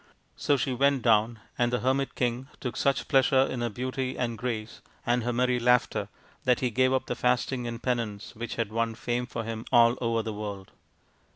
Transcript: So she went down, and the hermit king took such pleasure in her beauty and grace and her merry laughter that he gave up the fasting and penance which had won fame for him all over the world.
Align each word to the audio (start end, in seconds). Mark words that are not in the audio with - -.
So 0.35 0.57
she 0.57 0.73
went 0.73 1.03
down, 1.03 1.37
and 1.59 1.71
the 1.71 1.81
hermit 1.81 2.15
king 2.15 2.47
took 2.59 2.75
such 2.75 3.07
pleasure 3.07 3.43
in 3.45 3.61
her 3.61 3.69
beauty 3.69 4.17
and 4.17 4.35
grace 4.35 4.81
and 5.05 5.21
her 5.21 5.31
merry 5.31 5.59
laughter 5.59 6.09
that 6.43 6.59
he 6.59 6.71
gave 6.71 6.91
up 6.91 7.05
the 7.05 7.13
fasting 7.13 7.67
and 7.67 7.83
penance 7.83 8.35
which 8.35 8.55
had 8.55 8.71
won 8.71 8.95
fame 8.95 9.27
for 9.27 9.43
him 9.43 9.63
all 9.71 9.99
over 10.01 10.23
the 10.23 10.33
world. 10.33 10.71